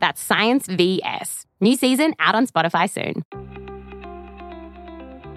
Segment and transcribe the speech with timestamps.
[0.00, 1.46] That's Science VS.
[1.60, 3.24] New season out on Spotify soon.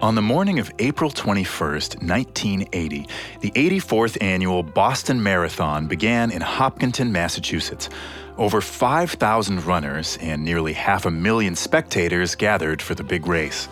[0.00, 3.06] On the morning of April 21st, 1980,
[3.40, 7.88] the 84th annual Boston Marathon began in Hopkinton, Massachusetts.
[8.36, 13.68] Over 5,000 runners and nearly half a million spectators gathered for the big race.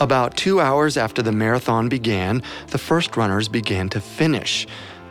[0.00, 4.66] About two hours after the marathon began, the first runners began to finish.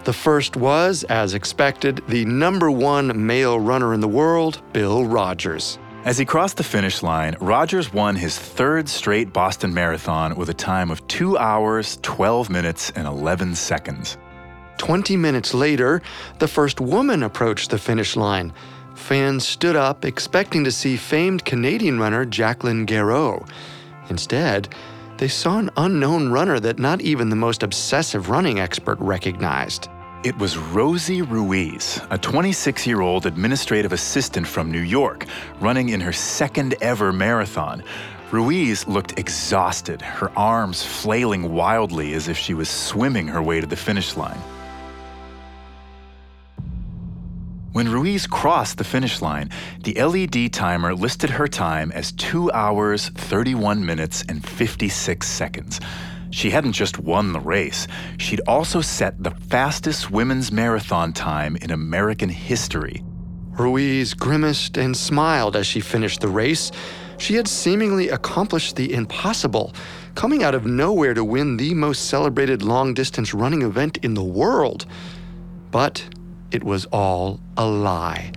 [0.05, 5.79] The first was, as expected, the number one male runner in the world, Bill Rodgers.
[6.03, 10.53] As he crossed the finish line, Rodgers won his third straight Boston Marathon with a
[10.53, 14.19] time of 2 hours, 12 minutes, and 11 seconds.
[14.77, 16.03] 20 minutes later,
[16.37, 18.53] the first woman approached the finish line.
[18.93, 23.49] Fans stood up expecting to see famed Canadian runner Jacqueline Gareau.
[24.09, 24.69] Instead,
[25.17, 29.89] they saw an unknown runner that not even the most obsessive running expert recognized.
[30.25, 35.27] It was Rosie Ruiz, a 26 year old administrative assistant from New York,
[35.59, 37.83] running in her second ever marathon.
[38.31, 43.67] Ruiz looked exhausted, her arms flailing wildly as if she was swimming her way to
[43.67, 44.39] the finish line.
[47.73, 49.51] When Ruiz crossed the finish line,
[49.83, 55.79] the LED timer listed her time as 2 hours, 31 minutes, and 56 seconds.
[56.35, 61.71] She hadn't just won the race, she'd also set the fastest women's marathon time in
[61.71, 63.01] American history.
[63.51, 66.73] Ruiz grimaced and smiled as she finished the race.
[67.17, 69.73] She had seemingly accomplished the impossible,
[70.15, 74.21] coming out of nowhere to win the most celebrated long distance running event in the
[74.21, 74.85] world.
[75.71, 76.03] But
[76.51, 78.33] it was all a lie.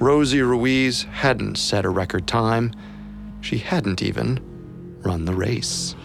[0.00, 2.74] Rosie Ruiz hadn't set a record time.
[3.40, 4.38] She hadn't even
[5.02, 5.96] run the race.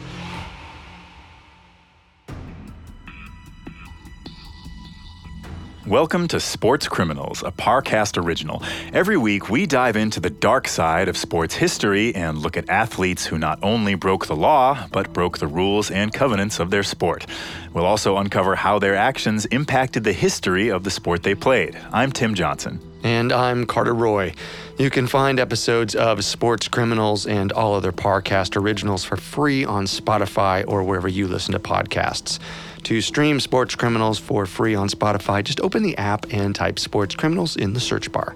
[5.87, 8.61] Welcome to Sports Criminals, a Parcast original.
[8.91, 13.25] Every week, we dive into the dark side of sports history and look at athletes
[13.25, 17.25] who not only broke the law, but broke the rules and covenants of their sport.
[17.73, 21.79] We'll also uncover how their actions impacted the history of the sport they played.
[21.93, 22.81] I'm Tim Johnson.
[23.01, 24.33] And I'm Carter Roy.
[24.77, 29.85] You can find episodes of Sports Criminals and all other Parcast originals for free on
[29.85, 32.39] Spotify or wherever you listen to podcasts.
[32.83, 37.15] To stream Sports Criminals for free on Spotify, just open the app and type Sports
[37.15, 38.35] Criminals in the search bar.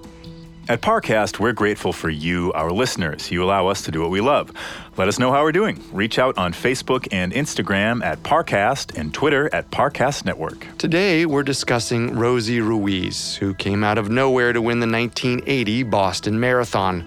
[0.69, 3.31] At Parcast, we're grateful for you, our listeners.
[3.31, 4.51] You allow us to do what we love.
[4.95, 5.83] Let us know how we're doing.
[5.91, 10.65] Reach out on Facebook and Instagram at Parcast and Twitter at Parcast Network.
[10.77, 16.39] Today, we're discussing Rosie Ruiz, who came out of nowhere to win the 1980 Boston
[16.39, 17.05] Marathon,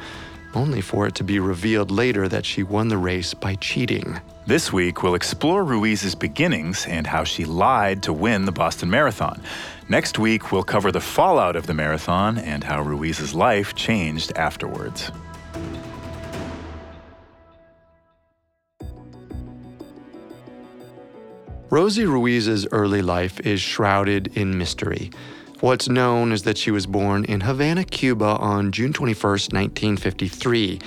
[0.55, 4.21] only for it to be revealed later that she won the race by cheating.
[4.47, 9.41] This week, we'll explore Ruiz's beginnings and how she lied to win the Boston Marathon.
[9.89, 15.11] Next week, we'll cover the fallout of the marathon and how Ruiz's life changed afterwards.
[21.71, 25.11] Rosie Ruiz's early life is shrouded in mystery.
[25.61, 30.81] What's known is that she was born in Havana, Cuba on June 21, 1953.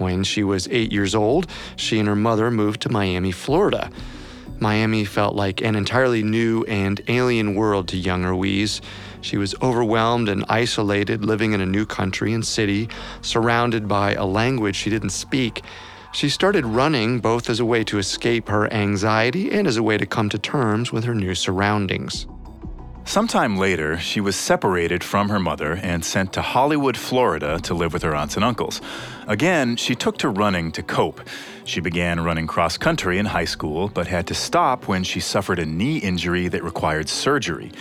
[0.00, 1.46] When she was eight years old,
[1.76, 3.90] she and her mother moved to Miami, Florida.
[4.58, 8.80] Miami felt like an entirely new and alien world to young Ruiz.
[9.20, 12.88] She was overwhelmed and isolated, living in a new country and city,
[13.20, 15.62] surrounded by a language she didn't speak.
[16.12, 19.98] She started running both as a way to escape her anxiety and as a way
[19.98, 22.26] to come to terms with her new surroundings.
[23.10, 27.92] Sometime later, she was separated from her mother and sent to Hollywood, Florida to live
[27.92, 28.80] with her aunts and uncles.
[29.26, 31.20] Again, she took to running to cope.
[31.64, 35.58] She began running cross country in high school, but had to stop when she suffered
[35.58, 37.72] a knee injury that required surgery.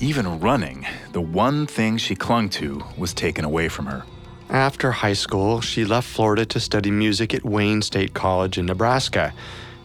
[0.00, 4.04] Even running, the one thing she clung to, was taken away from her.
[4.48, 9.34] After high school, she left Florida to study music at Wayne State College in Nebraska.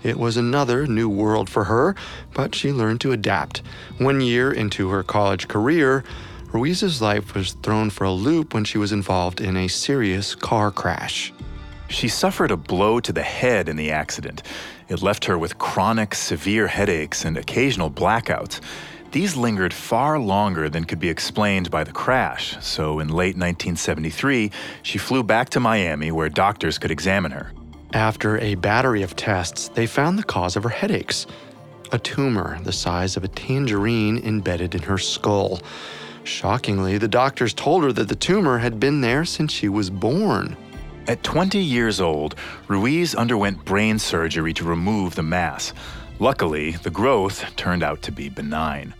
[0.04, 1.96] It was another new world for her,
[2.34, 3.62] but she learned to adapt.
[3.98, 6.04] One year into her college career,
[6.52, 10.72] Ruiz's life was thrown for a loop when she was involved in a serious car
[10.72, 11.34] crash.
[11.88, 14.44] She suffered a blow to the head in the accident.
[14.90, 18.60] It left her with chronic, severe headaches and occasional blackouts.
[19.12, 24.52] These lingered far longer than could be explained by the crash, so in late 1973,
[24.82, 27.52] she flew back to Miami where doctors could examine her.
[27.94, 31.28] After a battery of tests, they found the cause of her headaches
[31.92, 35.62] a tumor the size of a tangerine embedded in her skull.
[36.24, 40.58] Shockingly, the doctors told her that the tumor had been there since she was born.
[41.08, 42.34] At 20 years old,
[42.68, 45.72] Ruiz underwent brain surgery to remove the mass.
[46.18, 48.96] Luckily, the growth turned out to be benign.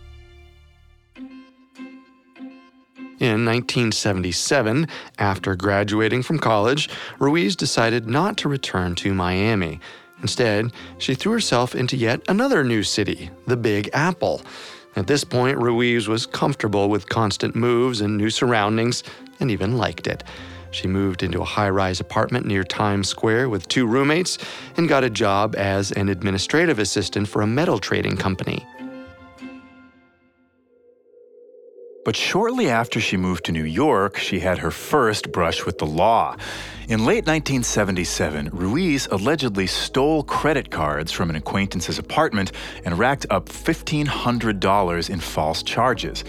[3.20, 4.88] In 1977,
[5.18, 6.90] after graduating from college,
[7.20, 9.78] Ruiz decided not to return to Miami.
[10.20, 14.42] Instead, she threw herself into yet another new city, the Big Apple.
[14.96, 19.04] At this point, Ruiz was comfortable with constant moves and new surroundings
[19.38, 20.24] and even liked it.
[20.72, 24.38] She moved into a high rise apartment near Times Square with two roommates
[24.76, 28.66] and got a job as an administrative assistant for a metal trading company.
[32.04, 35.86] But shortly after she moved to New York, she had her first brush with the
[35.86, 36.36] law.
[36.86, 42.52] In late 1977, Ruiz allegedly stole credit cards from an acquaintance's apartment
[42.84, 46.24] and racked up $1,500 in false charges.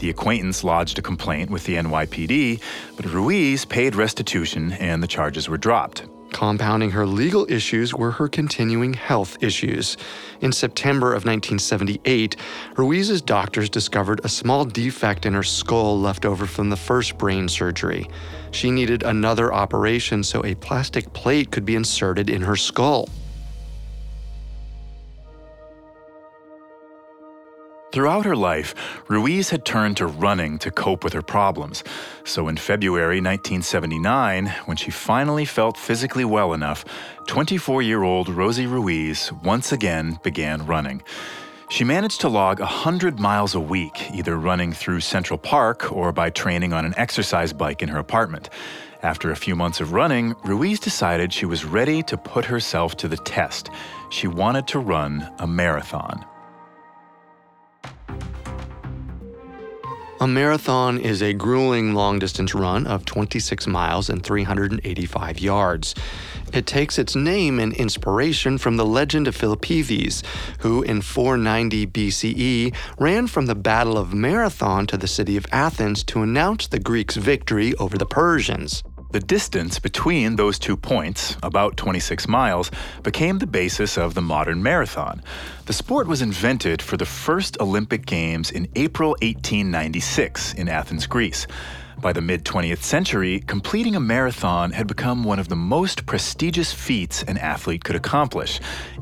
[0.00, 2.60] The acquaintance lodged a complaint with the NYPD,
[2.96, 6.04] but Ruiz paid restitution and the charges were dropped.
[6.32, 9.96] Compounding her legal issues were her continuing health issues.
[10.40, 12.36] In September of 1978,
[12.76, 17.48] Ruiz's doctors discovered a small defect in her skull left over from the first brain
[17.48, 18.08] surgery.
[18.50, 23.08] She needed another operation so a plastic plate could be inserted in her skull.
[27.92, 28.74] Throughout her life,
[29.06, 31.84] Ruiz had turned to running to cope with her problems.
[32.24, 36.86] So in February 1979, when she finally felt physically well enough,
[37.26, 41.02] 24 year old Rosie Ruiz once again began running.
[41.68, 46.30] She managed to log 100 miles a week, either running through Central Park or by
[46.30, 48.48] training on an exercise bike in her apartment.
[49.02, 53.08] After a few months of running, Ruiz decided she was ready to put herself to
[53.08, 53.68] the test.
[54.10, 56.24] She wanted to run a marathon.
[60.22, 65.96] A marathon is a grueling long distance run of 26 miles and 385 yards.
[66.52, 70.22] It takes its name and inspiration from the legend of Philippides,
[70.60, 76.04] who in 490 BCE ran from the Battle of Marathon to the city of Athens
[76.04, 78.84] to announce the Greeks' victory over the Persians.
[79.12, 82.70] The distance between those two points, about 26 miles,
[83.02, 85.22] became the basis of the modern marathon.
[85.66, 91.46] The sport was invented for the first Olympic Games in April 1896 in Athens, Greece.
[92.00, 96.72] By the mid 20th century, completing a marathon had become one of the most prestigious
[96.72, 98.60] feats an athlete could accomplish,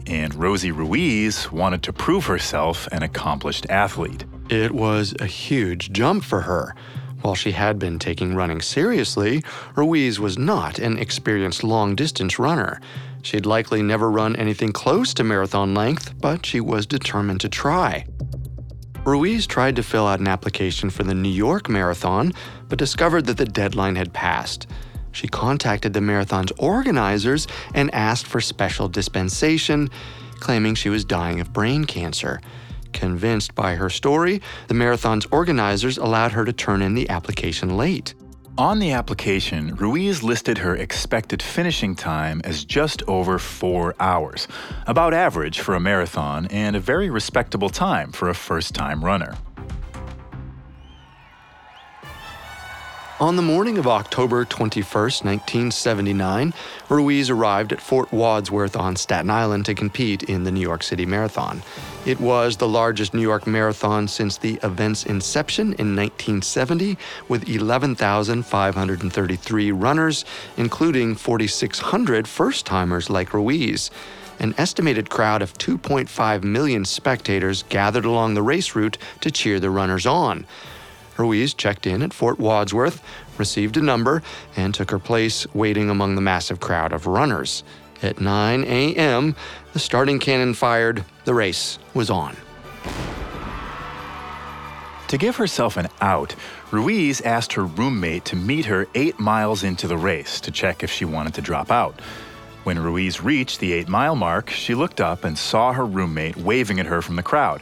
[0.08, 4.24] and Rosie Ruiz wanted to prove herself an accomplished athlete.
[4.48, 6.74] It was a huge jump for her.
[7.22, 9.44] While she had been taking running seriously,
[9.76, 12.80] Ruiz was not an experienced long distance runner.
[13.22, 18.06] She'd likely never run anything close to marathon length, but she was determined to try.
[19.04, 22.32] Ruiz tried to fill out an application for the New York Marathon,
[22.68, 24.66] but discovered that the deadline had passed.
[25.12, 29.88] She contacted the marathon's organizers and asked for special dispensation,
[30.38, 32.40] claiming she was dying of brain cancer.
[32.92, 38.14] Convinced by her story, the marathon's organizers allowed her to turn in the application late.
[38.58, 44.48] On the application, Ruiz listed her expected finishing time as just over four hours,
[44.86, 49.38] about average for a marathon and a very respectable time for a first time runner.
[53.20, 56.54] On the morning of October 21, 1979,
[56.88, 61.04] Ruiz arrived at Fort Wadsworth on Staten Island to compete in the New York City
[61.04, 61.62] Marathon.
[62.06, 66.96] It was the largest New York marathon since the event's inception in 1970,
[67.28, 70.24] with 11,533 runners,
[70.56, 73.90] including 4,600 first timers like Ruiz.
[74.38, 79.68] An estimated crowd of 2.5 million spectators gathered along the race route to cheer the
[79.68, 80.46] runners on.
[81.20, 83.02] Ruiz checked in at Fort Wadsworth,
[83.38, 84.22] received a number,
[84.56, 87.62] and took her place waiting among the massive crowd of runners.
[88.02, 89.36] At 9 a.m.,
[89.74, 92.36] the starting cannon fired, the race was on.
[95.08, 96.34] To give herself an out,
[96.70, 100.90] Ruiz asked her roommate to meet her eight miles into the race to check if
[100.90, 102.00] she wanted to drop out.
[102.62, 106.78] When Ruiz reached the eight mile mark, she looked up and saw her roommate waving
[106.78, 107.60] at her from the crowd.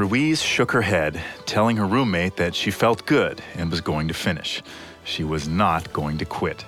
[0.00, 4.14] Ruiz shook her head, telling her roommate that she felt good and was going to
[4.14, 4.62] finish.
[5.04, 6.64] She was not going to quit.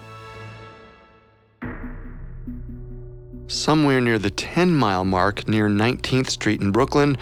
[3.47, 7.17] Somewhere near the 10 mile mark near 19th Street in Brooklyn,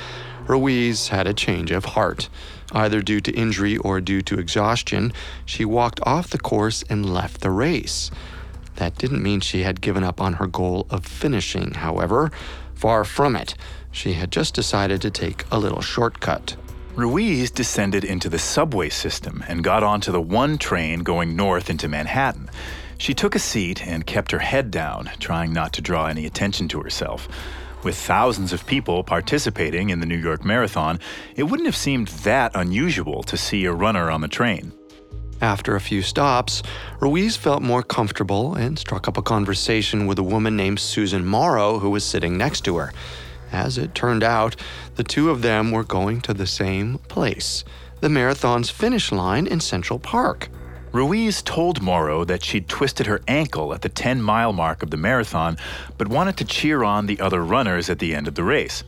[0.49, 2.29] Ruiz had a change of heart.
[2.73, 5.13] Either due to injury or due to exhaustion,
[5.47, 8.11] she walked off the course and left the race.
[8.75, 12.33] That didn't mean she had given up on her goal of finishing, however.
[12.75, 13.55] Far from it.
[13.93, 16.57] She had just decided to take a little shortcut.
[16.95, 21.89] Ruiz descended into the subway system and got onto the one train going north into
[21.89, 22.51] Manhattan.
[22.99, 26.69] She took a seat and kept her head down, trying not to draw any attention
[26.69, 27.29] to herself.
[27.83, 31.01] With thousands of people participating in the New York Marathon,
[31.35, 34.73] it wouldn't have seemed that unusual to see a runner on the train.
[35.41, 36.63] After a few stops,
[37.01, 41.79] Ruiz felt more comfortable and struck up a conversation with a woman named Susan Morrow
[41.79, 42.93] who was sitting next to her.
[43.53, 44.57] As it turned out,
[44.97, 47.65] the two of them were going to the same place
[48.01, 50.49] the marathon's finish line in Central Park.
[50.93, 54.97] Ruiz told Morrow that she'd twisted her ankle at the 10 mile mark of the
[54.97, 55.57] marathon,
[55.99, 58.83] but wanted to cheer on the other runners at the end of the race.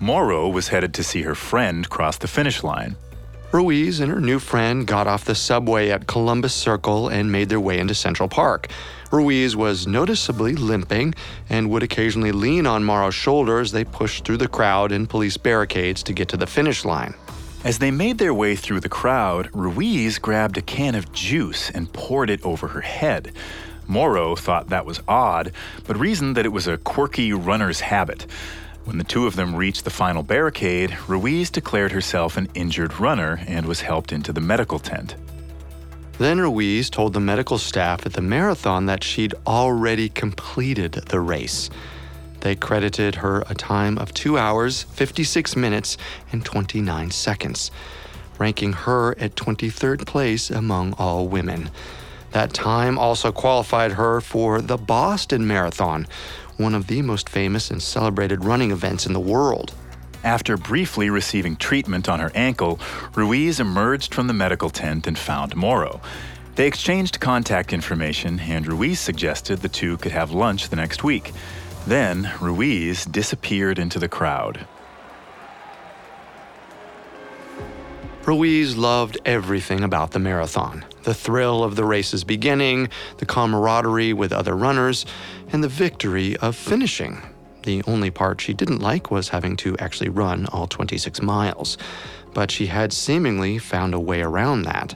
[0.00, 2.96] Morrow was headed to see her friend cross the finish line.
[3.50, 7.60] Ruiz and her new friend got off the subway at Columbus Circle and made their
[7.60, 8.68] way into Central Park.
[9.10, 11.14] Ruiz was noticeably limping
[11.48, 15.36] and would occasionally lean on Morrow's shoulder as they pushed through the crowd and police
[15.36, 17.14] barricades to get to the finish line.
[17.64, 21.92] As they made their way through the crowd, Ruiz grabbed a can of juice and
[21.92, 23.32] poured it over her head.
[23.86, 25.52] Morrow thought that was odd,
[25.86, 28.26] but reasoned that it was a quirky runner's habit.
[28.84, 33.40] When the two of them reached the final barricade, Ruiz declared herself an injured runner
[33.46, 35.14] and was helped into the medical tent.
[36.18, 41.70] Then Ruiz told the medical staff at the marathon that she'd already completed the race.
[42.40, 45.96] They credited her a time of 2 hours, 56 minutes,
[46.32, 47.70] and 29 seconds,
[48.36, 51.70] ranking her at 23rd place among all women.
[52.32, 56.06] That time also qualified her for the Boston Marathon,
[56.56, 59.72] one of the most famous and celebrated running events in the world.
[60.24, 62.80] After briefly receiving treatment on her ankle,
[63.14, 66.00] Ruiz emerged from the medical tent and found Morrow.
[66.56, 71.32] They exchanged contact information, and Ruiz suggested the two could have lunch the next week.
[71.86, 74.66] Then, Ruiz disappeared into the crowd.
[78.26, 84.30] Ruiz loved everything about the marathon the thrill of the race's beginning, the camaraderie with
[84.30, 85.06] other runners,
[85.50, 87.22] and the victory of finishing.
[87.62, 91.76] The only part she didn't like was having to actually run all 26 miles,
[92.34, 94.94] but she had seemingly found a way around that.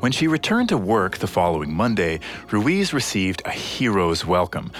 [0.00, 4.70] When she returned to work the following Monday, Ruiz received a hero's welcome.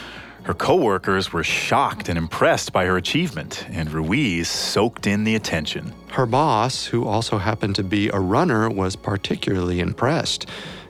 [0.45, 5.95] Her coworkers were shocked and impressed by her achievement, and Ruiz soaked in the attention.
[6.11, 10.47] Her boss, who also happened to be a runner, was particularly impressed.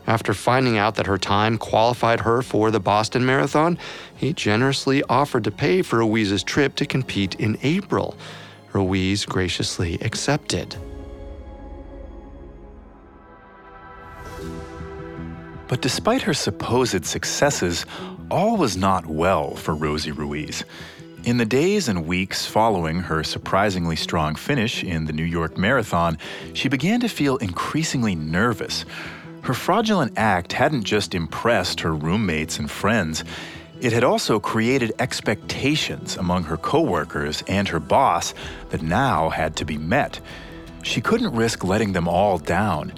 [0.07, 3.79] After finding out that her time qualified her for the Boston Marathon,
[4.15, 8.17] he generously offered to pay for Ruiz's trip to compete in April.
[8.73, 10.77] Ruiz graciously accepted.
[15.69, 17.87] But despite her supposed successes,
[18.31, 20.65] all was not well for Rosie Ruiz.
[21.25, 26.19] In the days and weeks following her surprisingly strong finish in the New York Marathon,
[26.53, 28.85] she began to feel increasingly nervous.
[29.45, 33.25] Her fraudulent act hadn't just impressed her roommates and friends,
[33.79, 38.33] it had also created expectations among her coworkers and her boss
[38.71, 40.19] that now had to be met.
[40.83, 42.95] She couldn't risk letting them all down.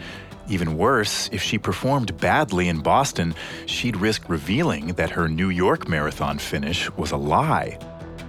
[0.48, 3.34] Even worse, if she performed badly in Boston,
[3.66, 7.76] she'd risk revealing that her New York marathon finish was a lie.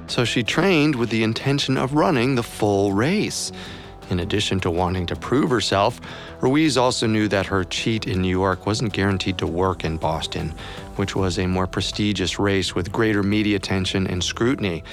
[0.08, 3.52] So she trained with the intention of running the full race.
[4.10, 6.00] In addition to wanting to prove herself,
[6.40, 10.54] Ruiz also knew that her cheat in New York wasn't guaranteed to work in Boston,
[10.96, 14.84] which was a more prestigious race with greater media attention and scrutiny.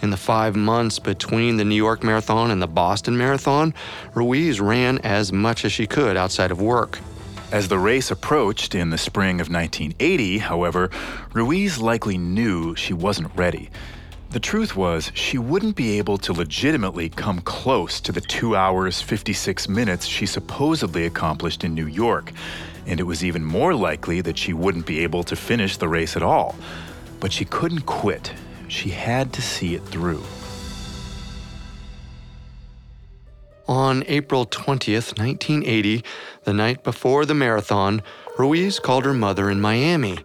[0.00, 3.74] In the five months between the New York Marathon and the Boston Marathon,
[4.14, 6.98] Ruiz ran as much as she could outside of work.
[7.52, 10.90] As the race approached in the spring of 1980, however,
[11.32, 13.70] Ruiz likely knew she wasn't ready.
[14.34, 19.00] The truth was, she wouldn't be able to legitimately come close to the 2 hours
[19.00, 22.32] 56 minutes she supposedly accomplished in New York,
[22.84, 26.16] and it was even more likely that she wouldn't be able to finish the race
[26.16, 26.56] at all.
[27.20, 28.32] But she couldn't quit,
[28.66, 30.24] she had to see it through.
[33.68, 36.02] On April 20th, 1980,
[36.42, 38.02] the night before the marathon,
[38.36, 40.18] Ruiz called her mother in Miami.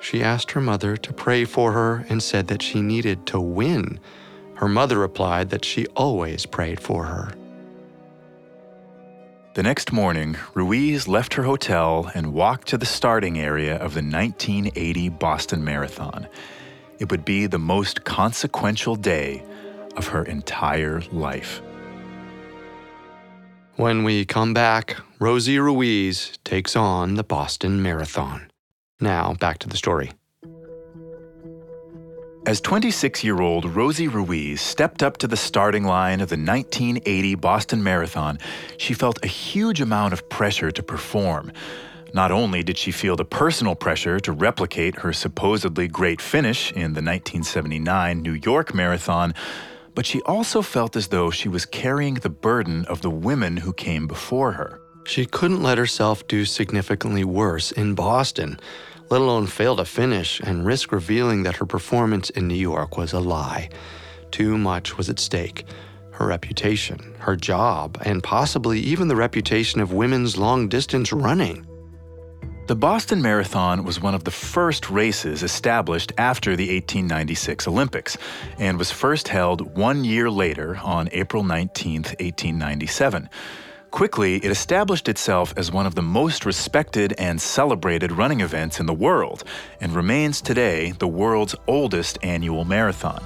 [0.00, 4.00] She asked her mother to pray for her and said that she needed to win.
[4.54, 7.32] Her mother replied that she always prayed for her.
[9.54, 14.02] The next morning, Ruiz left her hotel and walked to the starting area of the
[14.02, 16.28] 1980 Boston Marathon.
[16.98, 19.42] It would be the most consequential day
[19.96, 21.60] of her entire life.
[23.76, 28.49] When we come back, Rosie Ruiz takes on the Boston Marathon.
[29.00, 30.12] Now, back to the story.
[32.46, 37.34] As 26 year old Rosie Ruiz stepped up to the starting line of the 1980
[37.34, 38.38] Boston Marathon,
[38.78, 41.52] she felt a huge amount of pressure to perform.
[42.12, 46.94] Not only did she feel the personal pressure to replicate her supposedly great finish in
[46.94, 49.34] the 1979 New York Marathon,
[49.94, 53.72] but she also felt as though she was carrying the burden of the women who
[53.72, 54.79] came before her.
[55.04, 58.58] She couldn't let herself do significantly worse in Boston,
[59.10, 63.12] let alone fail to finish and risk revealing that her performance in New York was
[63.12, 63.68] a lie.
[64.30, 65.64] Too much was at stake
[66.12, 71.66] her reputation, her job, and possibly even the reputation of women's long distance running.
[72.66, 78.18] The Boston Marathon was one of the first races established after the 1896 Olympics
[78.58, 83.28] and was first held one year later on April 19, 1897.
[83.90, 88.86] Quickly, it established itself as one of the most respected and celebrated running events in
[88.86, 89.42] the world
[89.80, 93.22] and remains today the world's oldest annual marathon.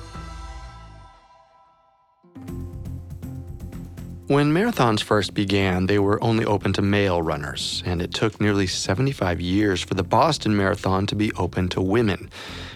[4.26, 8.66] When marathons first began, they were only open to male runners, and it took nearly
[8.66, 12.30] 75 years for the Boston Marathon to be open to women.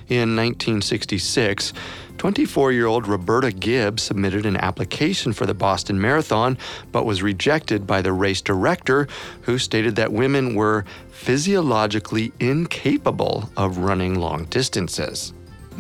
[0.09, 1.73] In 1966,
[2.19, 6.59] 24 year old Roberta Gibb submitted an application for the Boston Marathon,
[6.91, 9.07] but was rejected by the race director,
[9.43, 15.33] who stated that women were physiologically incapable of running long distances.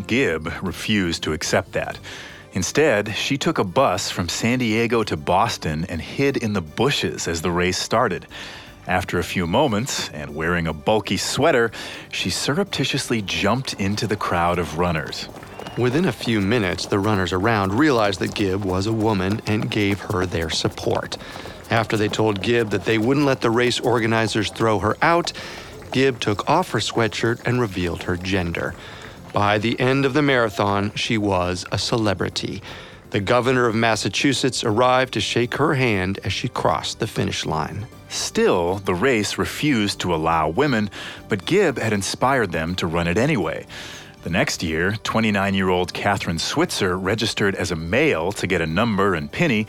[0.06, 1.98] Gibb refused to accept that.
[2.52, 7.26] Instead, she took a bus from San Diego to Boston and hid in the bushes
[7.26, 8.26] as the race started.
[8.86, 11.72] After a few moments, and wearing a bulky sweater,
[12.10, 15.28] she surreptitiously jumped into the crowd of runners.
[15.78, 20.00] Within a few minutes, the runners around realized that Gibb was a woman and gave
[20.00, 21.16] her their support.
[21.70, 25.32] After they told Gibb that they wouldn't let the race organizers throw her out,
[25.92, 28.74] Gibb took off her sweatshirt and revealed her gender.
[29.32, 32.60] By the end of the marathon, she was a celebrity.
[33.10, 37.86] The governor of Massachusetts arrived to shake her hand as she crossed the finish line.
[38.08, 40.90] Still, the race refused to allow women,
[41.28, 43.64] but Gibb had inspired them to run it anyway.
[44.22, 48.66] The next year, 29 year old Kathrine Switzer registered as a male to get a
[48.66, 49.66] number and penny,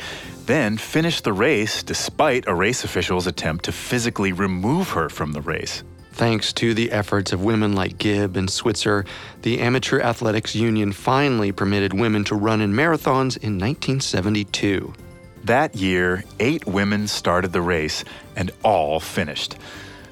[0.48, 5.42] then finished the race despite a race official's attempt to physically remove her from the
[5.42, 5.84] race.
[6.14, 9.06] Thanks to the efforts of women like Gibb and Switzer,
[9.44, 14.94] the Amateur Athletics Union finally permitted women to run in marathons in 1972.
[15.46, 18.04] That year, eight women started the race,
[18.36, 19.56] and all finished.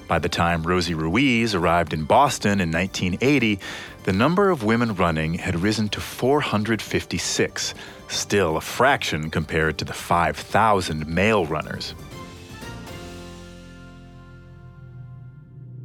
[0.07, 3.59] By the time Rosie Ruiz arrived in Boston in 1980,
[4.07, 7.73] the number of women running had risen to 456,
[8.07, 11.93] still a fraction compared to the 5,000 male runners.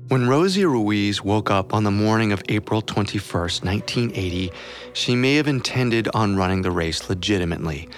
[0.07, 4.53] When Rosie Ruiz woke up on the morning of April 21, 1980,
[4.93, 7.89] she may have intended on running the race legitimately.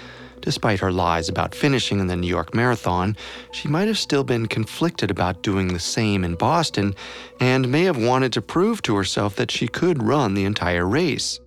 [0.45, 3.17] Despite her lies about finishing in the New York Marathon,
[3.51, 6.95] she might have still been conflicted about doing the same in Boston
[7.41, 11.41] and may have wanted to prove to herself that she could run the entire race.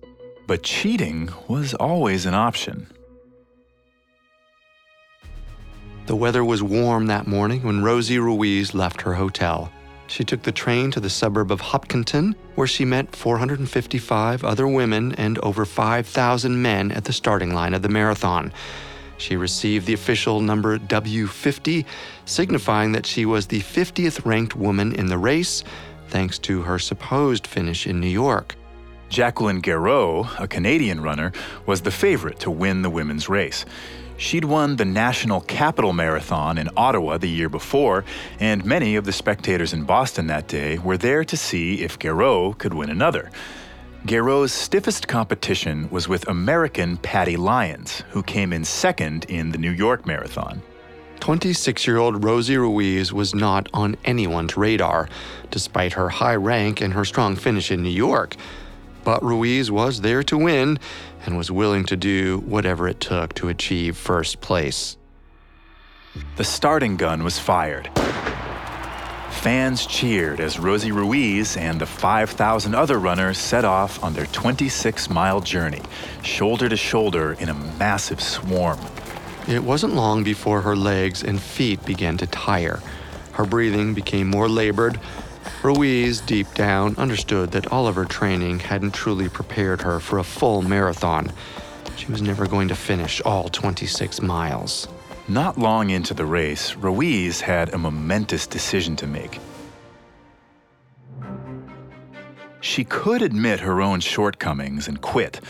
[0.48, 2.88] But cheating was always an option.
[6.06, 9.70] The weather was warm that morning when Rosie Ruiz left her hotel.
[10.08, 15.14] She took the train to the suburb of Hopkinton, where she met 455 other women
[15.14, 18.52] and over 5,000 men at the starting line of the marathon.
[19.18, 21.84] She received the official number W50,
[22.24, 25.64] signifying that she was the 50th ranked woman in the race,
[26.08, 28.54] thanks to her supposed finish in New York.
[29.08, 31.32] Jacqueline Gareau, a Canadian runner,
[31.66, 33.64] was the favorite to win the women's race.
[34.18, 38.04] She'd won the National Capital Marathon in Ottawa the year before,
[38.40, 42.56] and many of the spectators in Boston that day were there to see if Gareau
[42.58, 43.30] could win another.
[44.06, 49.72] Gareau's stiffest competition was with American Patty Lyons, who came in second in the New
[49.72, 50.62] York Marathon.
[51.20, 55.08] 26 year old Rosie Ruiz was not on anyone's radar,
[55.50, 58.36] despite her high rank and her strong finish in New York.
[59.02, 60.78] But Ruiz was there to win
[61.26, 64.96] and was willing to do whatever it took to achieve first place.
[66.36, 67.90] The starting gun was fired.
[69.30, 75.10] Fans cheered as Rosie Ruiz and the 5,000 other runners set off on their 26
[75.10, 75.82] mile journey,
[76.22, 78.80] shoulder to shoulder in a massive swarm.
[79.46, 82.80] It wasn't long before her legs and feet began to tire.
[83.32, 85.00] Her breathing became more labored,
[85.62, 90.24] Ruiz, deep down, understood that all of her training hadn't truly prepared her for a
[90.24, 91.32] full marathon.
[91.96, 94.86] She was never going to finish all 26 miles.
[95.30, 99.38] Not long into the race, Ruiz had a momentous decision to make.
[102.62, 105.42] She could admit her own shortcomings and quit,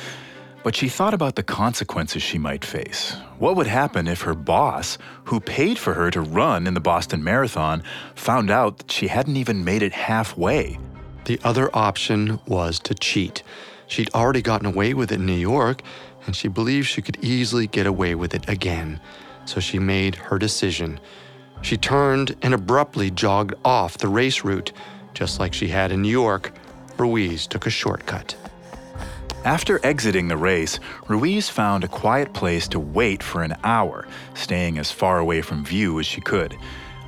[0.64, 3.16] but she thought about the consequences she might face.
[3.38, 7.22] What would happen if her boss, who paid for her to run in the Boston
[7.22, 7.84] Marathon,
[8.16, 10.80] found out that she hadn't even made it halfway?
[11.26, 13.44] The other option was to cheat.
[13.86, 15.82] She'd already gotten away with it in New York,
[16.26, 19.00] and she believed she could easily get away with it again.
[19.48, 21.00] So she made her decision.
[21.62, 24.72] She turned and abruptly jogged off the race route.
[25.14, 26.52] Just like she had in New York,
[26.98, 28.36] Ruiz took a shortcut.
[29.46, 34.76] After exiting the race, Ruiz found a quiet place to wait for an hour, staying
[34.76, 36.52] as far away from view as she could.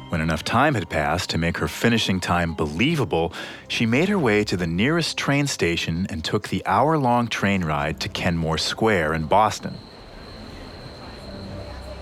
[0.09, 3.35] When enough time had passed to make her finishing time believable,
[3.68, 7.64] she made her way to the nearest train station and took the hour long train
[7.64, 9.76] ride to Kenmore Square in Boston.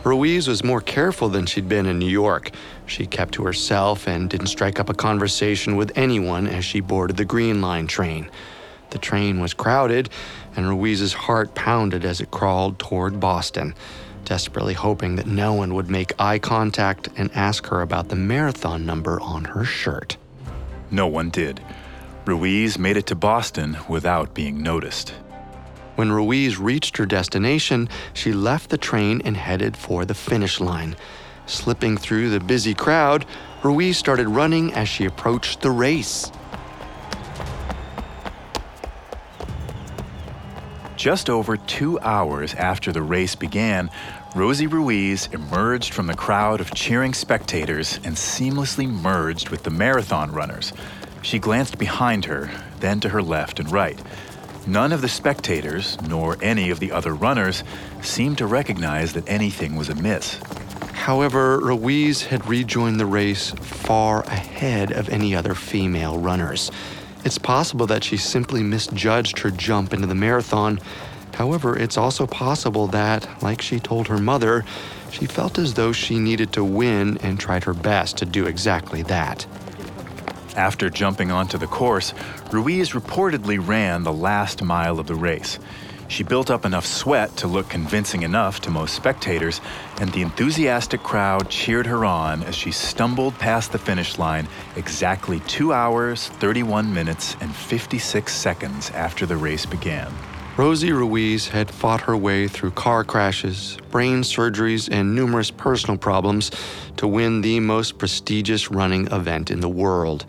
[0.04, 2.50] Ruiz was more careful than she'd been in New York.
[2.86, 7.16] She kept to herself and didn't strike up a conversation with anyone as she boarded
[7.16, 8.30] the Green Line train.
[8.90, 10.08] The train was crowded,
[10.56, 13.74] and Ruiz's heart pounded as it crawled toward Boston
[14.28, 18.84] desperately hoping that no one would make eye contact and ask her about the marathon
[18.84, 20.18] number on her shirt.
[20.90, 21.62] No one did.
[22.26, 25.14] Ruiz made it to Boston without being noticed.
[25.98, 30.94] When Ruiz reached her destination, she left the train and headed for the finish line.
[31.46, 33.26] Slipping through the busy crowd,
[33.64, 36.30] Ruiz started running as she approached the race.
[40.94, 43.90] Just over two hours after the race began,
[44.36, 50.30] Rosie Ruiz emerged from the crowd of cheering spectators and seamlessly merged with the marathon
[50.30, 50.72] runners.
[51.22, 54.00] She glanced behind her, then to her left and right.
[54.68, 57.64] None of the spectators, nor any of the other runners,
[58.02, 60.38] seemed to recognize that anything was amiss.
[60.92, 66.70] However, Ruiz had rejoined the race far ahead of any other female runners.
[67.24, 70.78] It's possible that she simply misjudged her jump into the marathon
[71.38, 74.64] However, it's also possible that, like she told her mother,
[75.12, 79.02] she felt as though she needed to win and tried her best to do exactly
[79.02, 79.46] that.
[80.58, 82.12] After jumping onto the course,
[82.50, 85.60] Ruiz reportedly ran the last mile of the race.
[86.08, 89.60] She built up enough sweat to look convincing enough to most spectators,
[90.00, 95.38] and the enthusiastic crowd cheered her on as she stumbled past the finish line exactly
[95.46, 100.12] 2 hours, 31 minutes, and 56 seconds after the race began.
[100.58, 106.50] Rosie Ruiz had fought her way through car crashes, brain surgeries, and numerous personal problems
[106.96, 110.26] to win the most prestigious running event in the world.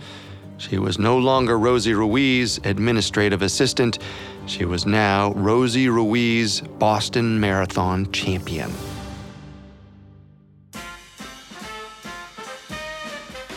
[0.59, 3.97] She was no longer Rosie Ruiz, administrative assistant.
[4.45, 8.71] She was now Rosie Ruiz, Boston Marathon champion.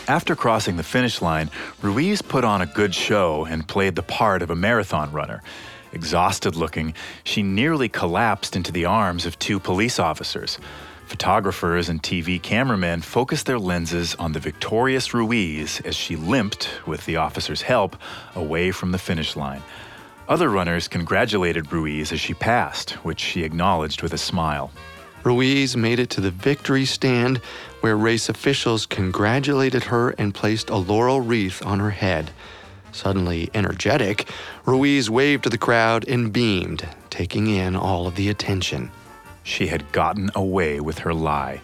[0.07, 1.51] After crossing the finish line,
[1.83, 5.43] Ruiz put on a good show and played the part of a marathon runner.
[5.93, 10.57] Exhausted looking, she nearly collapsed into the arms of two police officers.
[11.05, 17.05] Photographers and TV cameramen focused their lenses on the victorious Ruiz as she limped, with
[17.05, 17.95] the officers' help,
[18.35, 19.61] away from the finish line.
[20.27, 24.71] Other runners congratulated Ruiz as she passed, which she acknowledged with a smile.
[25.23, 27.37] Ruiz made it to the victory stand
[27.81, 32.31] where race officials congratulated her and placed a laurel wreath on her head.
[32.93, 34.29] Suddenly energetic,
[34.65, 38.91] Ruiz waved to the crowd and beamed, taking in all of the attention.
[39.41, 41.61] She had gotten away with her lie.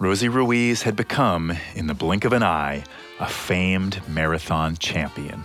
[0.00, 2.84] Rosie Ruiz had become, in the blink of an eye,
[3.20, 5.44] a famed marathon champion.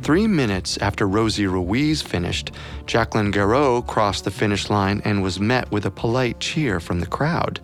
[0.00, 2.52] Three minutes after Rosie Ruiz finished,
[2.86, 7.06] Jacqueline Gareau crossed the finish line and was met with a polite cheer from the
[7.06, 7.60] crowd.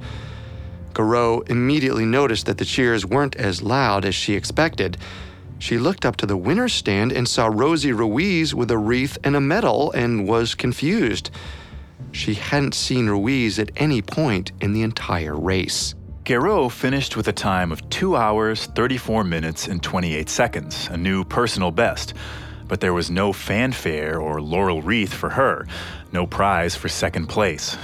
[0.95, 4.97] Gareau immediately noticed that the cheers weren't as loud as she expected,
[5.61, 9.37] she looked up to the winner's stand and saw Rosie Ruiz with a wreath and
[9.37, 11.31] a medal and was confused.
[12.13, 15.95] She hadn't seen Ruiz at any point in the entire race.
[16.25, 21.25] Gareau finished with a time of 2 hours, 34 minutes, and 28 seconds, a new
[21.25, 22.15] personal best.
[22.67, 25.67] But there was no fanfare or laurel wreath for her,
[26.11, 27.77] no prize for second place.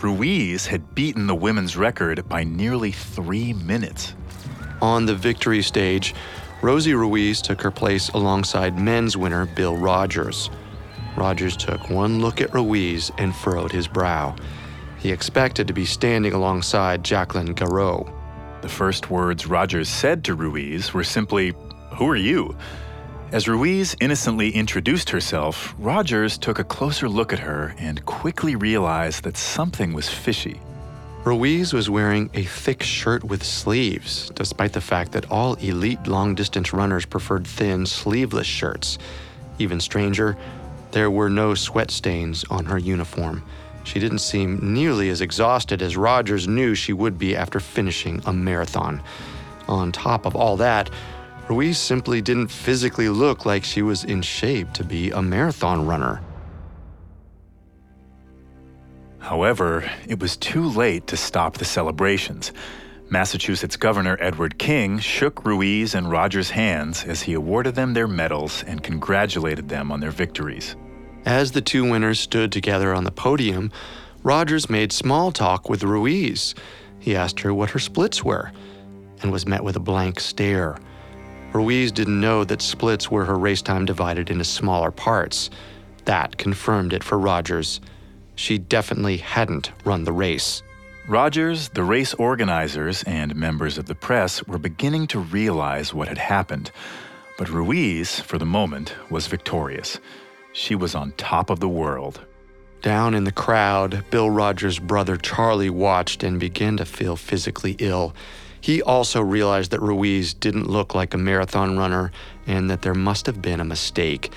[0.00, 4.14] Ruiz had beaten the women's record by nearly three minutes.
[4.80, 6.14] On the victory stage,
[6.64, 10.48] Rosie Ruiz took her place alongside men's winner Bill Rodgers.
[11.14, 14.34] Rodgers took one look at Ruiz and furrowed his brow.
[14.98, 18.10] He expected to be standing alongside Jacqueline Gareau.
[18.62, 21.52] The first words Rodgers said to Ruiz were simply,
[21.98, 22.56] Who are you?
[23.30, 29.22] As Ruiz innocently introduced herself, Rodgers took a closer look at her and quickly realized
[29.24, 30.62] that something was fishy.
[31.24, 36.34] Ruiz was wearing a thick shirt with sleeves, despite the fact that all elite long
[36.34, 38.98] distance runners preferred thin, sleeveless shirts.
[39.58, 40.36] Even stranger,
[40.90, 43.42] there were no sweat stains on her uniform.
[43.84, 48.32] She didn't seem nearly as exhausted as Rodgers knew she would be after finishing a
[48.34, 49.02] marathon.
[49.66, 50.90] On top of all that,
[51.48, 56.20] Ruiz simply didn't physically look like she was in shape to be a marathon runner.
[59.24, 62.52] However, it was too late to stop the celebrations.
[63.08, 68.62] Massachusetts Governor Edward King shook Ruiz and Rodgers' hands as he awarded them their medals
[68.64, 70.76] and congratulated them on their victories.
[71.24, 73.72] As the two winners stood together on the podium,
[74.22, 76.54] Rodgers made small talk with Ruiz.
[76.98, 78.52] He asked her what her splits were
[79.22, 80.76] and was met with a blank stare.
[81.54, 85.48] Ruiz didn't know that splits were her race time divided into smaller parts.
[86.04, 87.80] That confirmed it for Rodgers
[88.34, 90.62] she definitely hadn't run the race.
[91.06, 96.18] Rodgers, the race organizers, and members of the press were beginning to realize what had
[96.18, 96.70] happened.
[97.36, 100.00] But Ruiz, for the moment, was victorious.
[100.52, 102.20] She was on top of the world.
[102.80, 108.14] Down in the crowd, Bill Rodgers' brother Charlie watched and began to feel physically ill.
[108.60, 112.12] He also realized that Ruiz didn't look like a marathon runner
[112.46, 114.32] and that there must have been a mistake.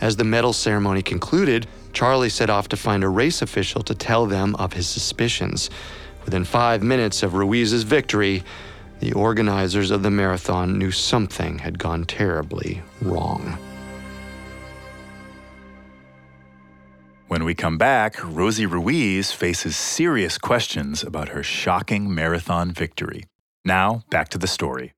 [0.00, 4.26] As the medal ceremony concluded, Charlie set off to find a race official to tell
[4.26, 5.70] them of his suspicions.
[6.24, 8.44] Within five minutes of Ruiz's victory,
[9.00, 13.58] the organizers of the marathon knew something had gone terribly wrong.
[17.28, 23.24] When we come back, Rosie Ruiz faces serious questions about her shocking marathon victory.
[23.64, 24.92] Now, back to the story.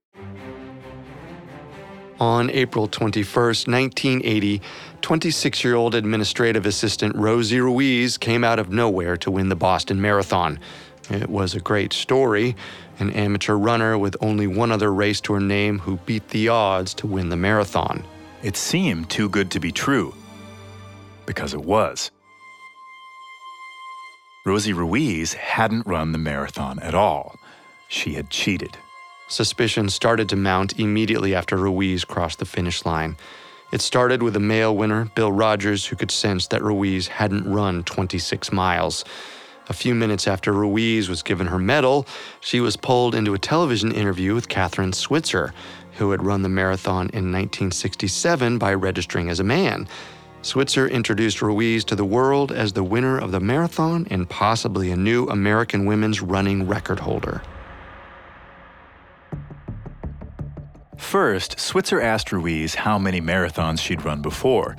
[2.20, 4.60] On April 21, 1980,
[5.00, 10.02] 26 year old administrative assistant Rosie Ruiz came out of nowhere to win the Boston
[10.02, 10.60] Marathon.
[11.08, 12.54] It was a great story.
[12.98, 16.92] An amateur runner with only one other race to her name who beat the odds
[16.94, 18.04] to win the marathon.
[18.42, 20.14] It seemed too good to be true.
[21.24, 22.10] Because it was.
[24.44, 27.36] Rosie Ruiz hadn't run the marathon at all.
[27.88, 28.76] She had cheated.
[29.30, 33.16] Suspicion started to mount immediately after Ruiz crossed the finish line.
[33.70, 37.84] It started with a male winner, Bill Rodgers, who could sense that Ruiz hadn't run
[37.84, 39.04] 26 miles.
[39.68, 42.08] A few minutes after Ruiz was given her medal,
[42.40, 45.54] she was pulled into a television interview with Kathrine Switzer,
[45.92, 49.86] who had run the marathon in 1967 by registering as a man.
[50.42, 54.96] Switzer introduced Ruiz to the world as the winner of the marathon and possibly a
[54.96, 57.40] new American women's running record holder.
[61.00, 64.76] First, Switzer asked Ruiz how many marathons she'd run before.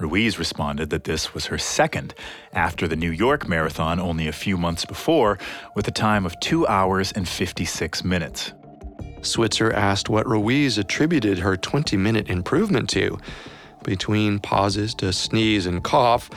[0.00, 2.14] Ruiz responded that this was her second,
[2.52, 5.38] after the New York Marathon only a few months before,
[5.76, 8.54] with a time of 2 hours and 56 minutes.
[9.22, 13.18] Switzer asked what Ruiz attributed her 20 minute improvement to.
[13.84, 16.28] Between pauses to sneeze and cough,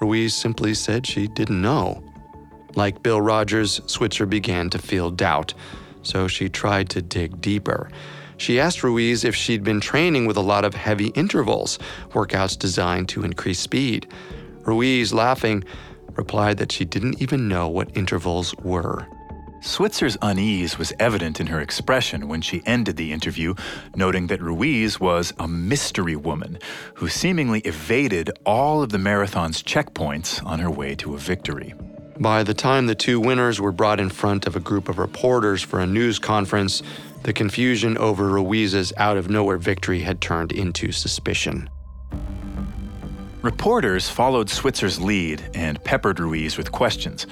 [0.00, 2.04] Ruiz simply said she didn't know.
[2.76, 5.54] Like Bill Rodgers, Switzer began to feel doubt,
[6.02, 7.90] so she tried to dig deeper.
[8.36, 11.78] She asked Ruiz if she'd been training with a lot of heavy intervals,
[12.10, 14.06] workouts designed to increase speed.
[14.62, 15.64] Ruiz, laughing,
[16.16, 19.06] replied that she didn't even know what intervals were.
[19.64, 23.54] Switzer's unease was evident in her expression when she ended the interview,
[23.96, 26.58] noting that Ruiz was a mystery woman
[26.94, 31.72] who seemingly evaded all of the marathon's checkpoints on her way to a victory.
[32.20, 35.62] By the time the two winners were brought in front of a group of reporters
[35.62, 36.82] for a news conference,
[37.24, 41.68] the confusion over Ruiz's out of nowhere victory had turned into suspicion.
[43.40, 47.26] Reporters followed Switzer's lead and peppered Ruiz with questions.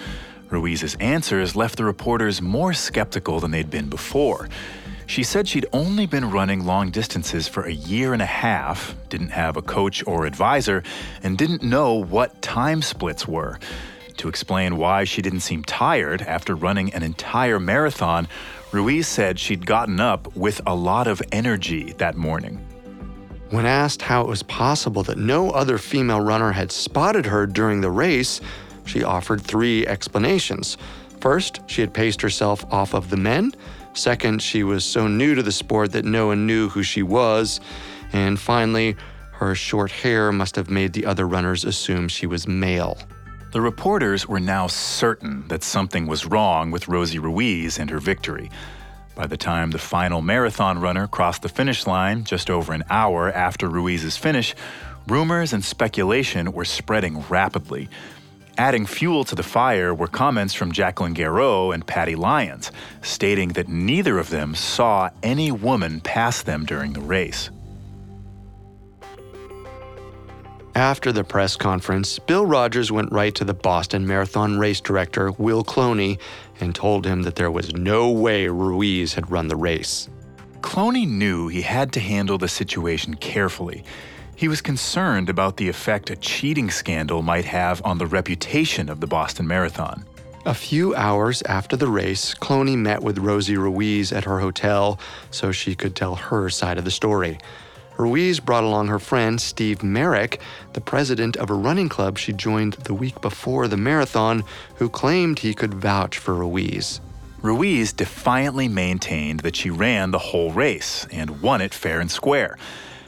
[0.50, 4.48] Ruiz's answers left the reporters more skeptical than they'd been before.
[5.06, 9.30] She said she'd only been running long distances for a year and a half, didn't
[9.30, 10.82] have a coach or advisor,
[11.22, 13.58] and didn't know what time splits were.
[14.18, 18.28] To explain why she didn't seem tired after running an entire marathon,
[18.72, 22.56] Ruiz said she'd gotten up with a lot of energy that morning.
[23.50, 27.82] When asked how it was possible that no other female runner had spotted her during
[27.82, 28.40] the race,
[28.86, 30.78] she offered three explanations.
[31.20, 33.52] First, she had paced herself off of the men.
[33.92, 37.60] Second, she was so new to the sport that no one knew who she was.
[38.14, 38.96] And finally,
[39.32, 42.96] her short hair must have made the other runners assume she was male.
[43.52, 48.50] The reporters were now certain that something was wrong with Rosie Ruiz and her victory.
[49.14, 53.30] By the time the final marathon runner crossed the finish line just over an hour
[53.30, 54.54] after Ruiz's finish,
[55.06, 57.90] rumors and speculation were spreading rapidly.
[58.56, 63.68] Adding fuel to the fire were comments from Jacqueline Gareau and Patty Lyons, stating that
[63.68, 67.50] neither of them saw any woman pass them during the race.
[70.74, 75.62] After the press conference, Bill Rodgers went right to the Boston Marathon race director, Will
[75.62, 76.18] Cloney,
[76.60, 80.08] and told him that there was no way Ruiz had run the race.
[80.62, 83.84] Cloney knew he had to handle the situation carefully.
[84.34, 89.00] He was concerned about the effect a cheating scandal might have on the reputation of
[89.00, 90.06] the Boston Marathon.
[90.46, 94.98] A few hours after the race, Cloney met with Rosie Ruiz at her hotel
[95.30, 97.38] so she could tell her side of the story.
[97.98, 100.40] Ruiz brought along her friend Steve Merrick,
[100.72, 104.44] the president of a running club she joined the week before the marathon,
[104.76, 107.00] who claimed he could vouch for Ruiz.
[107.42, 112.56] Ruiz defiantly maintained that she ran the whole race and won it fair and square.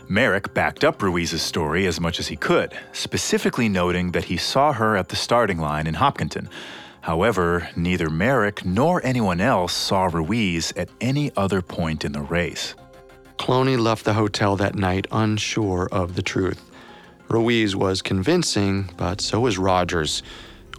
[0.09, 4.73] Merrick backed up Ruiz's story as much as he could, specifically noting that he saw
[4.73, 6.51] her at the starting line in Hopkinton.
[7.01, 12.75] However, neither Merrick nor anyone else saw Ruiz at any other point in the race.
[13.39, 16.71] Cloney left the hotel that night unsure of the truth.
[17.29, 20.23] Ruiz was convincing, but so was Rodgers.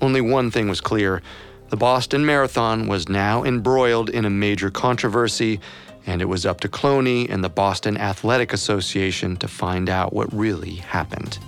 [0.01, 1.21] Only one thing was clear
[1.69, 5.59] the Boston Marathon was now embroiled in a major controversy,
[6.05, 10.31] and it was up to Cloney and the Boston Athletic Association to find out what
[10.31, 11.39] really happened.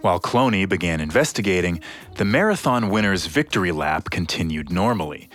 [0.00, 1.80] While Cloney began investigating,
[2.14, 5.28] the marathon winner's victory lap continued normally.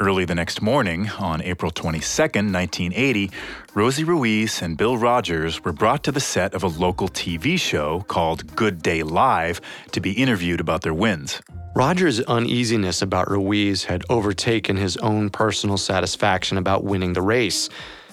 [0.00, 3.30] Early the next morning, on April 22, 1980,
[3.74, 8.00] Rosie Ruiz and Bill Rodgers were brought to the set of a local TV show
[8.08, 9.60] called Good Day Live
[9.92, 11.40] to be interviewed about their wins.
[11.76, 17.68] Rodgers' uneasiness about Ruiz had overtaken his own personal satisfaction about winning the race.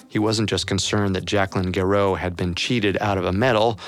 [0.08, 3.80] He wasn't just concerned that Jacqueline Gareau had been cheated out of a medal.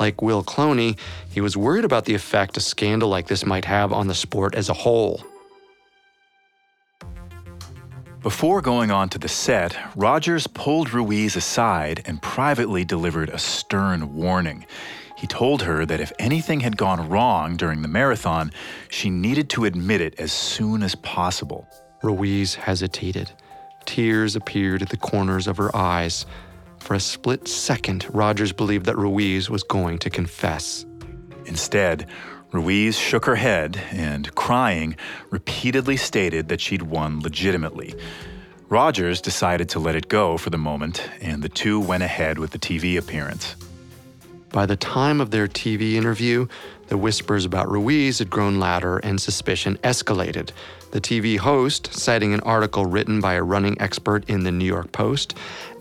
[0.00, 0.98] Like Will Cloney,
[1.30, 4.56] he was worried about the effect a scandal like this might have on the sport
[4.56, 5.24] as a whole.
[8.22, 14.14] Before going on to the set, Rodgers pulled Ruiz aside and privately delivered a stern
[14.14, 14.66] warning.
[15.16, 18.52] He told her that if anything had gone wrong during the marathon,
[18.88, 21.68] she needed to admit it as soon as possible.
[22.02, 23.30] Ruiz hesitated.
[23.84, 26.26] Tears appeared at the corners of her eyes.
[26.80, 30.84] For a split second, Rodgers believed that Ruiz was going to confess.
[31.46, 32.06] Instead,
[32.52, 34.96] Ruiz shook her head and, crying,
[35.30, 37.94] repeatedly stated that she'd won legitimately.
[38.68, 42.50] Rodgers decided to let it go for the moment, and the two went ahead with
[42.50, 43.54] the TV appearance.
[44.50, 46.46] By the time of their TV interview,
[46.88, 50.50] the whispers about Ruiz had grown louder and suspicion escalated.
[50.92, 54.92] The TV host, citing an article written by a running expert in the New York
[54.92, 55.36] Post,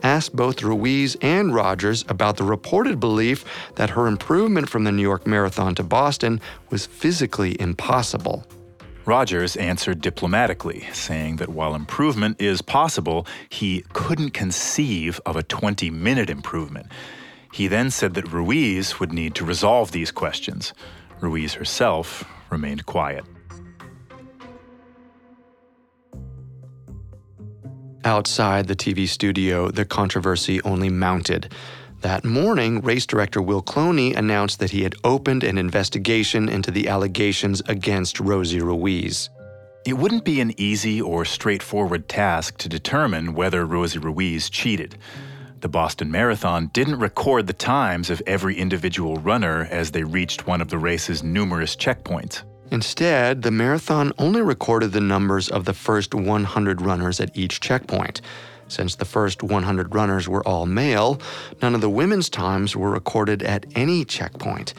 [0.06, 3.44] asked both Ruiz and Rodgers about the reported belief
[3.76, 6.40] that her improvement from the New York Marathon to Boston
[6.70, 8.46] was physically impossible.
[9.06, 15.90] Rodgers answered diplomatically, saying that while improvement is possible, he couldn't conceive of a 20
[15.90, 16.86] minute improvement.
[17.52, 20.74] He then said that Ruiz would need to resolve these questions.
[21.20, 23.26] Ruiz herself remained quiet.
[28.06, 31.52] Outside the TV studio, the controversy only mounted.
[32.02, 36.88] That morning, race director Will Cloney announced that he had opened an investigation into the
[36.88, 39.32] allegations against Rosie Ruiz.
[39.88, 45.00] It wouldn't be an easy or straightforward task to determine whether Rosie Ruiz cheated.
[45.62, 50.62] The Boston Marathon didn't record the times of every individual runner as they reached one
[50.62, 52.44] of the race's numerous checkpoints.
[52.72, 58.22] Instead, the marathon only recorded the numbers of the first 100 runners at each checkpoint.
[58.68, 61.22] Since the first 100 runners were all male,
[61.62, 64.74] none of the women's times were recorded at any checkpoint.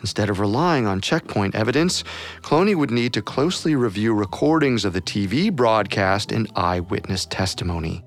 [0.00, 2.04] Instead of relying on checkpoint evidence,
[2.40, 8.04] Cloney would need to closely review recordings of the TV broadcast and eyewitness testimony.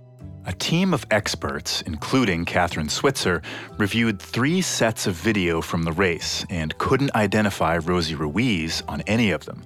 [0.47, 3.43] A team of experts, including Kathrine Switzer,
[3.77, 9.30] reviewed three sets of video from the race and couldn't identify Rosie Ruiz on any
[9.30, 9.63] of them.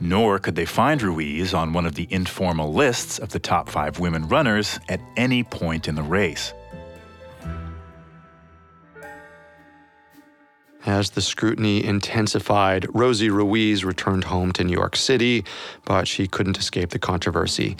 [0.00, 4.00] Nor could they find Ruiz on one of the informal lists of the top five
[4.00, 6.52] women runners at any point in the race.
[10.84, 15.44] As the scrutiny intensified, Rosie Ruiz returned home to New York City,
[15.84, 17.76] but she couldn't escape the controversy.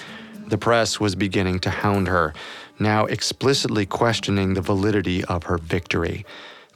[0.49, 2.33] The press was beginning to hound her,
[2.79, 6.25] now explicitly questioning the validity of her victory.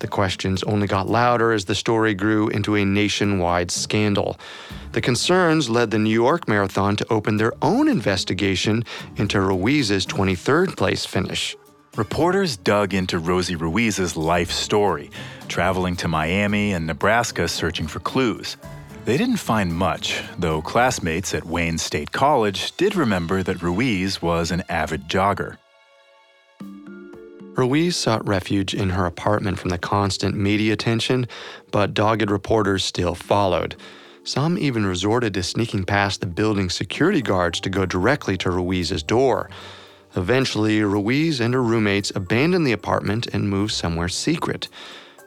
[0.01, 4.39] The questions only got louder as the story grew into a nationwide scandal.
[4.93, 8.85] The concerns led the New York Marathon to open their own investigation
[9.17, 11.57] into Ruiz's 23rd place finish.
[11.97, 15.11] Reporters dug into Rosie Ruiz's life story,
[15.49, 18.59] traveling to Miami and Nebraska searching for clues.
[19.05, 24.53] They didn't find much, though classmates at Wayne State College did remember that Ruiz was
[24.53, 25.57] an avid jogger.
[27.57, 31.27] Ruiz sought refuge in her apartment from the constant media attention,
[31.73, 33.75] but dogged reporters still followed.
[34.23, 39.03] Some even resorted to sneaking past the building's security guards to go directly to Ruiz's
[39.03, 39.51] door.
[40.15, 44.69] Eventually, Ruiz and her roommates abandoned the apartment and moved somewhere secret.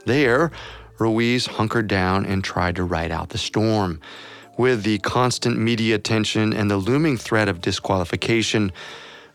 [0.05, 0.49] There,
[0.97, 3.99] Ruiz hunkered down and tried to ride out the storm.
[4.57, 8.71] With the constant media attention and the looming threat of disqualification,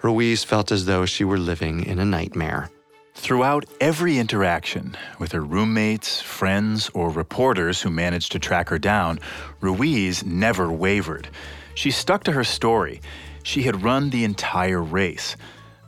[0.02, 2.70] Ruiz felt as though she were living in a nightmare.
[3.14, 9.20] Throughout every interaction with her roommates, friends, or reporters who managed to track her down,
[9.60, 11.28] Ruiz never wavered.
[11.74, 13.02] She stuck to her story.
[13.42, 15.36] She had run the entire race.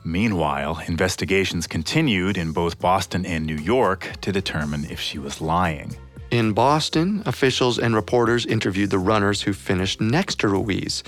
[0.05, 5.95] Meanwhile, investigations continued in both Boston and New York to determine if she was lying.
[6.29, 11.03] In Boston, officials and reporters interviewed the runners who finished next to Ruiz.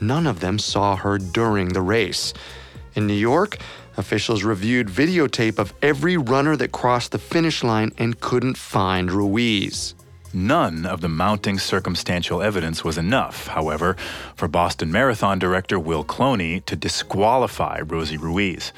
[0.00, 2.34] None of them saw her during the race.
[2.94, 3.58] In New York,
[3.96, 9.94] officials reviewed videotape of every runner that crossed the finish line and couldn't find Ruiz.
[10.34, 13.96] None of the mounting circumstantial evidence was enough, however,
[14.34, 18.72] for Boston Marathon director Will Cloney to disqualify Rosie Ruiz.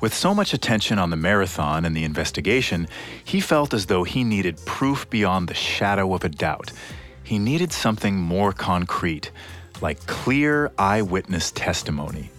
[0.00, 2.88] With so much attention on the marathon and the investigation,
[3.22, 6.72] he felt as though he needed proof beyond the shadow of a doubt.
[7.22, 9.30] He needed something more concrete,
[9.82, 12.30] like clear eyewitness testimony.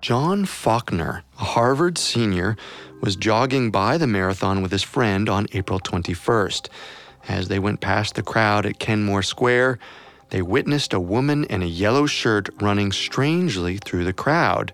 [0.00, 2.56] John Faulkner, a Harvard senior,
[3.00, 6.68] was jogging by the marathon with his friend on April 21st.
[7.28, 9.78] As they went past the crowd at Kenmore Square,
[10.30, 14.72] they witnessed a woman in a yellow shirt running strangely through the crowd.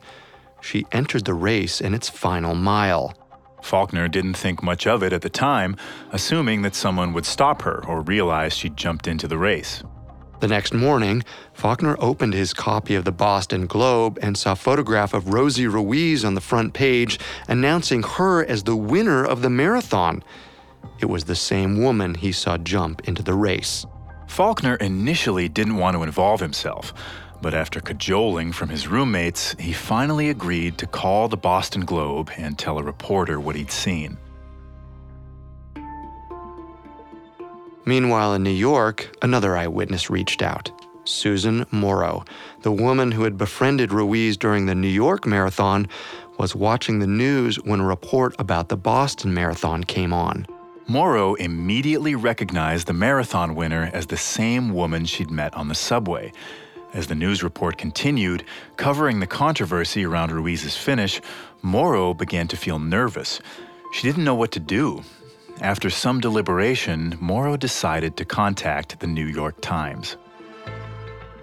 [0.60, 3.14] She entered the race in its final mile.
[3.62, 5.76] Faulkner didn't think much of it at the time,
[6.12, 9.82] assuming that someone would stop her or realize she'd jumped into the race.
[10.38, 11.24] The next morning,
[11.54, 16.26] Faulkner opened his copy of the Boston Globe and saw a photograph of Rosie Ruiz
[16.26, 17.18] on the front page
[17.48, 20.22] announcing her as the winner of the marathon.
[21.00, 23.86] It was the same woman he saw jump into the race.
[24.26, 26.92] Faulkner initially didn't want to involve himself,
[27.40, 32.58] but after cajoling from his roommates, he finally agreed to call the Boston Globe and
[32.58, 34.18] tell a reporter what he'd seen.
[37.86, 40.72] Meanwhile, in New York, another eyewitness reached out
[41.04, 42.24] Susan Morrow,
[42.62, 45.86] the woman who had befriended Ruiz during the New York Marathon,
[46.36, 50.46] was watching the news when a report about the Boston Marathon came on.
[50.88, 56.32] Morrow immediately recognized the marathon winner as the same woman she'd met on the subway.
[56.92, 58.44] As the news report continued,
[58.76, 61.20] covering the controversy around Ruiz's finish,
[61.62, 63.40] Morrow began to feel nervous.
[63.92, 65.04] She didn't know what to do.
[65.62, 70.18] After some deliberation, Morrow decided to contact the New York Times.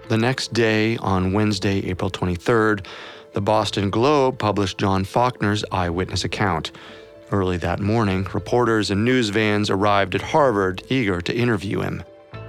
[0.08, 2.86] The next day, on Wednesday, April 23rd,
[3.32, 6.70] the Boston Globe published John Faulkner's eyewitness account.
[7.32, 12.04] Early that morning, reporters and news vans arrived at Harvard eager to interview him.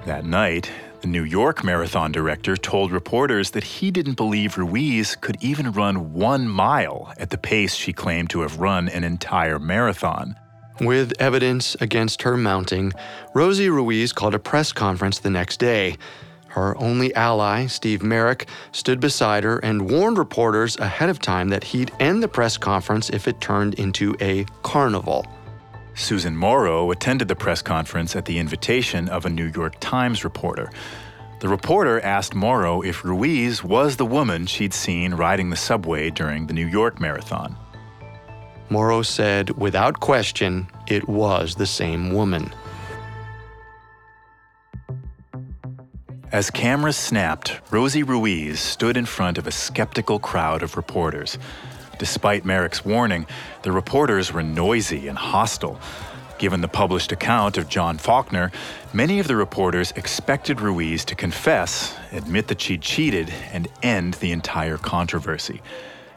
[0.06, 0.70] That night,
[1.02, 6.14] the New York marathon director told reporters that he didn't believe Ruiz could even run
[6.14, 10.36] one mile at the pace she claimed to have run an entire marathon.
[10.82, 12.92] With evidence against her mounting,
[13.34, 15.96] Rosie Ruiz called a press conference the next day.
[16.48, 21.64] Her only ally, Steve Merrick, stood beside her and warned reporters ahead of time that
[21.64, 25.26] he'd end the press conference if it turned into a carnival.
[25.96, 30.70] Susan Morrow attended the press conference at the invitation of a New York Times reporter.
[31.40, 36.48] The reporter asked Morrow if Ruiz was the woman she'd seen riding the subway during
[36.48, 37.56] the New York Marathon.
[38.70, 42.54] Morrow said, without question, it was the same woman.
[46.32, 51.38] As cameras snapped, Rosie Ruiz stood in front of a skeptical crowd of reporters.
[52.00, 53.26] Despite Merrick's warning,
[53.62, 55.80] the reporters were noisy and hostile.
[56.38, 58.52] Given the published account of John Faulkner,
[58.92, 64.34] many of the reporters expected Ruiz to confess, admit that she'd cheated, and end the
[64.34, 65.62] entire controversy.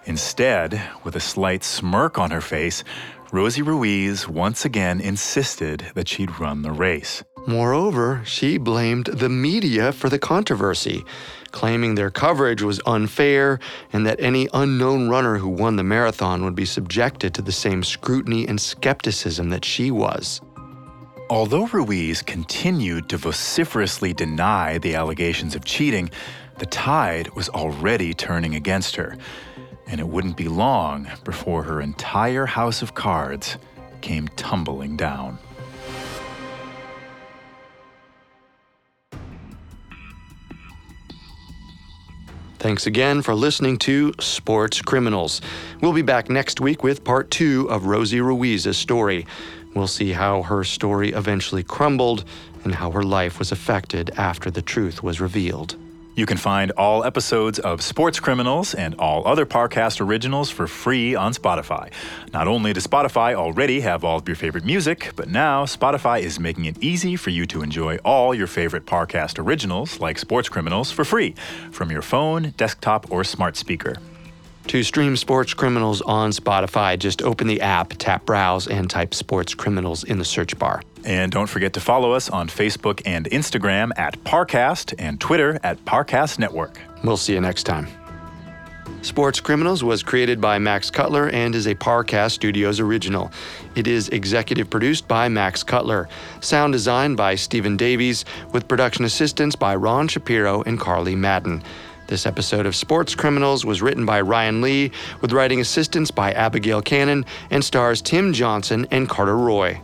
[0.09, 2.83] Instead, with a slight smirk on her face,
[3.31, 7.23] Rosie Ruiz once again insisted that she'd run the race.
[7.47, 11.05] Moreover, she blamed the media for the controversy,
[11.51, 13.61] claiming their coverage was unfair
[13.93, 17.85] and that any unknown runner who won the marathon would be subjected to the same
[17.85, 20.41] scrutiny and skepticism that she was.
[21.29, 26.11] Although Ruiz continued to vociferously deny the allegations of cheating,
[26.57, 29.19] the tide was already turning against her,
[29.89, 33.57] and it wouldn't be long before her entire house of cards
[34.01, 35.39] came tumbling down.
[42.59, 45.41] Thanks again for listening to Sports Criminals.
[45.81, 49.27] We'll be back next week with part two of Rosie Ruiz's story.
[49.75, 52.25] We'll see how her story eventually crumbled
[52.65, 55.77] and how her life was affected after the truth was revealed.
[56.19, 61.15] You can find all episodes of Sports Criminals and all other Parcast originals for free
[61.15, 61.93] on Spotify.
[62.33, 66.41] Not only does Spotify already have all of your favorite music, but now Spotify is
[66.41, 70.91] making it easy for you to enjoy all your favorite Parcast originals, like Sports Criminals,
[70.91, 71.37] for free
[71.71, 73.95] from your phone, desktop, or smart speaker.
[74.69, 79.55] To stream Sports Criminals on Spotify, just open the app, tap Browse, and type Sports
[79.55, 80.83] Criminals in the search bar.
[81.07, 85.83] And don't forget to follow us on Facebook and Instagram at Parcast and Twitter at
[85.87, 86.79] Parcast Network.
[87.03, 87.89] We'll see you next time.
[89.01, 93.31] Sports Criminals was created by Max Cutler and is a Parcast Studios original.
[93.75, 96.11] It is executive produced by Max Cutler,
[96.41, 101.63] sound designed by Stephen Davies, with production assistance by Ron Shapiro and Carly Madden.
[102.09, 106.81] This episode of Sports Criminals was written by Ryan Lee, with writing assistance by Abigail
[106.81, 109.79] Cannon, and stars Tim Johnson and Carter Roy.